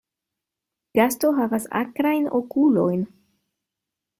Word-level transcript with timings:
Gasto 0.99 1.29
havas 1.41 1.67
akrajn 1.81 2.27
okulojn. 2.41 3.07